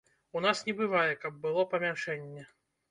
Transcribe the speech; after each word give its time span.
У 0.39 0.41
нас 0.45 0.63
не 0.69 0.73
бывае, 0.79 1.11
каб 1.27 1.39
было 1.47 1.67
памяншэнне. 1.77 2.53